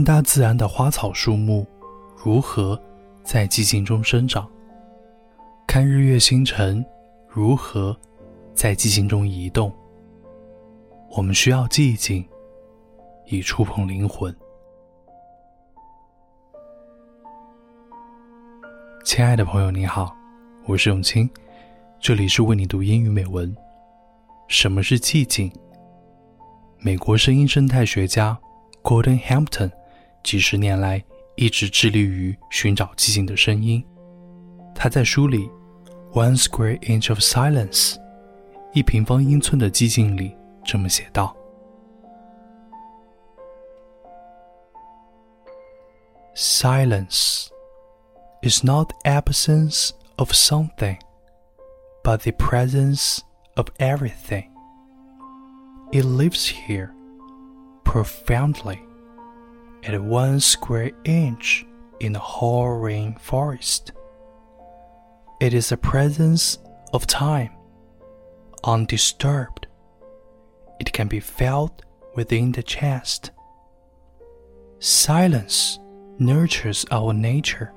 [0.00, 1.66] 看大自然的花草树木
[2.16, 2.80] 如何
[3.22, 4.48] 在寂静中生长，
[5.66, 6.82] 看日月星辰
[7.28, 7.94] 如何
[8.54, 9.70] 在寂静中移动。
[11.10, 12.26] 我们需要寂静，
[13.26, 14.34] 以触碰灵魂。
[19.04, 20.16] 亲爱的朋友，你好，
[20.64, 21.28] 我是永清，
[22.00, 23.54] 这里是为你读英语美文。
[24.48, 25.52] 什么是寂静？
[26.78, 28.38] 美国声音生态学家
[28.82, 29.70] Gordon Hampton
[30.23, 31.03] 几十年来
[31.35, 33.83] 一直致力于寻找寂静的声音。
[34.73, 35.49] 他在书里《
[36.13, 37.97] One Square Inch of Silence》
[38.73, 41.35] 一平方英寸的寂静里这么写道：“
[46.35, 47.55] Silence。”
[48.45, 50.99] is not absence of something,
[52.03, 53.21] but the presence
[53.57, 54.51] of everything.
[55.91, 56.93] It lives here
[57.83, 58.79] profoundly
[59.84, 61.66] at one square inch
[62.00, 63.90] in the Hoh rainforest.
[65.40, 66.58] It is the presence
[66.92, 67.50] of time,
[68.64, 69.66] undisturbed.
[70.78, 71.82] It can be felt
[72.14, 73.30] within the chest.
[74.78, 75.78] Silence
[76.18, 77.72] nurtures our nature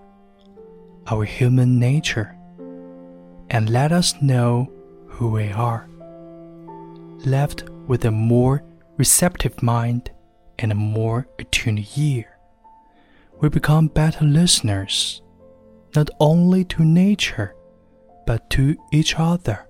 [1.07, 2.35] our human nature
[3.49, 4.71] and let us know
[5.07, 5.87] who we are.
[7.25, 8.63] Left with a more
[8.97, 10.11] receptive mind
[10.59, 12.37] and a more attuned ear,
[13.41, 15.21] we become better listeners,
[15.95, 17.55] not only to nature,
[18.25, 19.67] but to each other.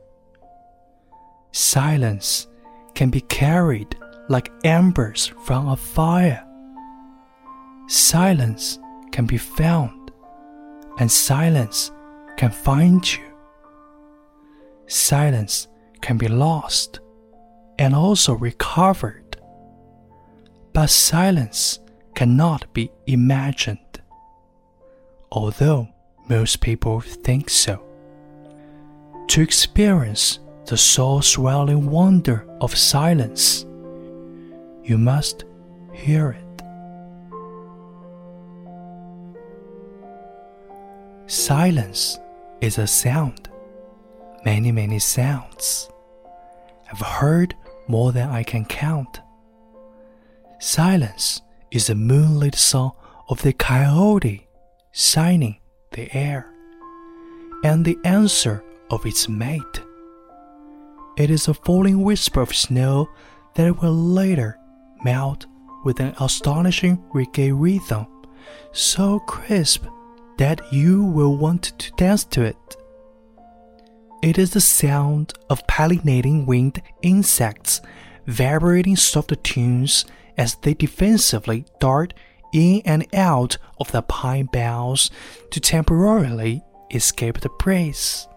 [1.52, 2.48] Silence
[2.96, 3.96] can be carried
[4.30, 6.46] like embers from a fire.
[7.88, 8.80] Silence
[9.12, 10.12] can be found
[11.00, 11.92] and silence
[12.38, 13.24] can find you.
[14.88, 15.68] Silence
[16.02, 17.00] can be lost
[17.80, 19.23] and also recovered.
[20.74, 21.80] But silence
[22.16, 24.02] cannot be imagined,
[25.32, 25.88] although
[26.28, 27.84] most people think so.
[29.28, 33.66] To experience the soul swelling wonder of silence,
[34.84, 35.46] you must
[35.94, 36.44] hear it.
[41.28, 42.20] Silence
[42.62, 43.50] is a sound.
[44.44, 45.90] Many, many sounds.
[46.92, 47.56] I've heard
[47.88, 49.20] more than I can count.
[50.64, 51.42] Silence
[51.72, 52.94] is the moonlit song
[53.28, 54.48] of the coyote
[54.94, 55.58] signing
[55.92, 56.50] the air,
[57.66, 59.82] and the answer of its mate.
[61.18, 63.10] It is a falling whisper of snow
[63.56, 64.58] that will later
[65.04, 65.48] melt
[65.84, 68.08] with an astonishing reggae rhythm,
[68.72, 69.86] so crisp
[70.38, 72.78] that you will want to dance to it.
[74.24, 77.82] It is the sound of pollinating winged insects
[78.28, 80.06] vibrating soft tunes
[80.38, 82.14] as they defensively dart
[82.54, 85.10] in and out of the pine boughs
[85.52, 86.62] to temporarily
[86.92, 88.28] escape the breeze.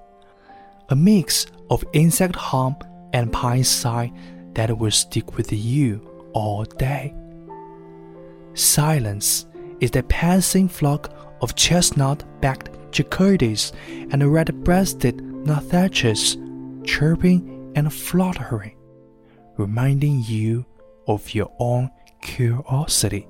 [0.88, 2.76] A mix of insect hum
[3.12, 4.12] and pine sigh
[4.54, 6.00] that will stick with you
[6.32, 7.14] all day.
[8.54, 9.46] Silence
[9.80, 13.72] is the passing flock of chestnut-backed chickadees
[14.10, 16.38] and red-breasted nuthatches
[16.86, 18.74] chirping and fluttering,
[19.58, 20.64] reminding you
[21.06, 21.90] of your own
[22.20, 23.28] curiosity.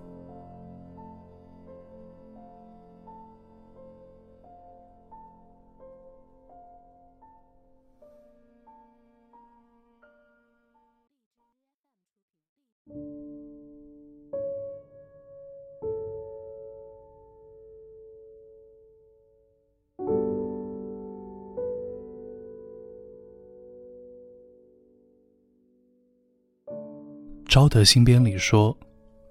[27.57, 28.77] 昭德新编里说：“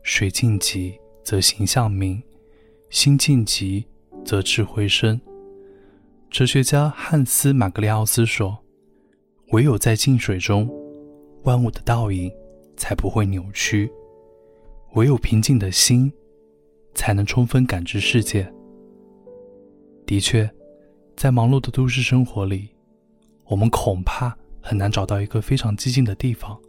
[0.01, 2.19] 水静极则形象明，
[2.89, 3.85] 心静极
[4.25, 5.21] 则智慧生。”
[6.31, 8.57] 哲学家汉斯·马格里奥斯说
[9.53, 10.67] ：“唯有在静水中，
[11.43, 12.33] 万物的倒影
[12.75, 13.87] 才不会扭曲；
[14.95, 16.11] 唯有平静的心，
[16.95, 18.51] 才能充分感知世界。”
[20.07, 20.49] 的确，
[21.15, 22.69] 在忙碌的都市生活里，
[23.45, 26.59] 我们恐怕很难找到一个非常寂静的地方。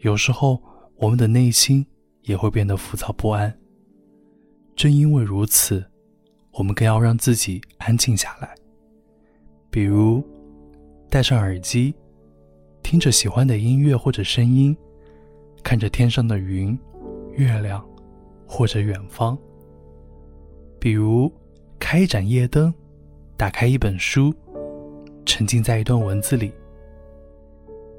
[0.00, 0.62] 有时候，
[0.96, 1.84] 我们的内心
[2.22, 3.52] 也会变得浮躁不安。
[4.76, 5.84] 正因为如此，
[6.52, 8.54] 我们更要让自己安静下来。
[9.70, 10.24] 比如，
[11.10, 11.92] 戴上耳机，
[12.80, 14.76] 听着喜欢的音乐或者声音，
[15.64, 16.78] 看着天上的云、
[17.32, 17.84] 月亮，
[18.46, 19.36] 或者远方。
[20.78, 21.32] 比如，
[21.80, 22.72] 开一盏夜灯，
[23.36, 24.32] 打开一本书，
[25.26, 26.52] 沉浸在一段文字里。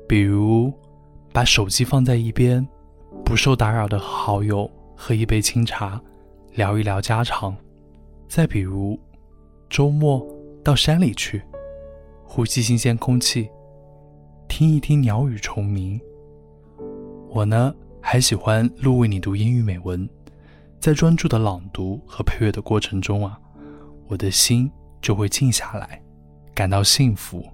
[0.07, 0.73] 比如。
[1.31, 2.67] 把手机放在一边，
[3.23, 6.01] 不受打扰的好友喝一杯清茶，
[6.53, 7.53] 聊一聊家常；
[8.27, 8.99] 再比如，
[9.69, 10.25] 周末
[10.63, 11.41] 到山里去，
[12.23, 13.49] 呼吸新鲜空气，
[14.47, 15.99] 听一听鸟语虫鸣。
[17.29, 20.09] 我呢，还喜欢录为你读英语美文，
[20.79, 23.39] 在专注的朗读和配乐的过程中啊，
[24.07, 26.01] 我的心就会静下来，
[26.55, 27.45] 感到幸福。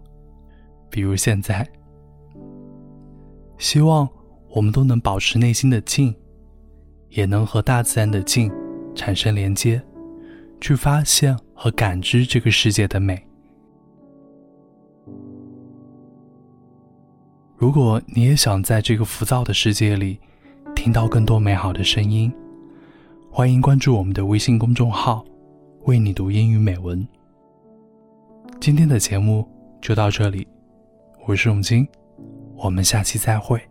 [0.89, 1.67] 比如现在，
[3.57, 4.07] 希望
[4.49, 6.13] 我们都能保持内心的静，
[7.09, 8.51] 也能和大自然的静
[8.93, 9.81] 产生连接，
[10.59, 13.21] 去发现和感知这个世界的美。
[17.57, 20.19] 如果你也想在这个浮躁的世界里
[20.75, 22.31] 听到更多美好的声音，
[23.31, 25.25] 欢迎关注我们的微信公众号
[25.85, 27.07] “为你读英语美文”。
[28.59, 29.47] 今天的节目
[29.81, 30.45] 就到这里。
[31.25, 31.87] 我是永金，
[32.55, 33.61] 我们下期再会。